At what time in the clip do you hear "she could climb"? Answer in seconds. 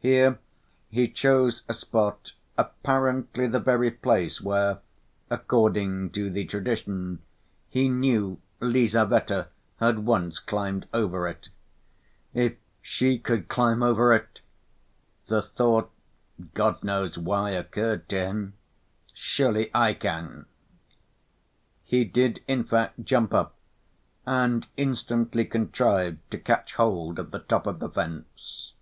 12.82-13.80